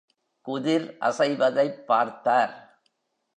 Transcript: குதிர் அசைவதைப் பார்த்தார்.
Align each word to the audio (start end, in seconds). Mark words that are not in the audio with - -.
குதிர் 0.41 0.97
அசைவதைப் 1.01 1.85
பார்த்தார். 1.85 2.79